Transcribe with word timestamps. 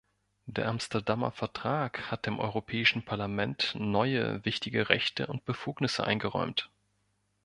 Der 0.47 0.67
Amsterdamer 0.67 1.29
Vertrag 1.29 2.09
hat 2.09 2.25
dem 2.25 2.39
Europäischen 2.39 3.05
Parlament 3.05 3.75
neue 3.77 4.43
wichtige 4.43 4.89
Rechte 4.89 5.27
und 5.27 5.45
Befugnisse 5.45 6.03
eingeräumt. 6.03 6.71